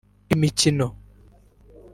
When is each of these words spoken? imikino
imikino 0.33 0.87